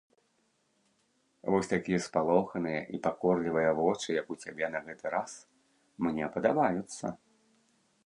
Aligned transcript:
Вось 1.55 1.69
такія 1.73 1.99
спалоханыя 2.05 2.81
і 2.97 3.01
пакорлівыя 3.05 3.71
вочы, 3.83 4.07
як 4.21 4.27
у 4.37 4.41
цябе 4.45 4.65
на 4.77 4.85
гэты 4.91 5.05
раз, 5.19 5.31
мне 6.09 6.25
падабаюцца. 6.39 7.05